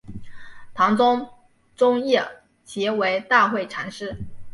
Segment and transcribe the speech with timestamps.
[0.73, 1.29] 唐中
[1.75, 2.27] 宗谥
[2.65, 4.17] 其为大惠禅师。